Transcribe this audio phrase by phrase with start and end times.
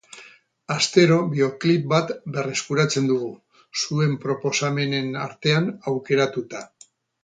[0.75, 3.31] Astero bideoklip bat berreskuratzen dugu,
[3.85, 6.69] zuen proposamenen artean aukeratuta.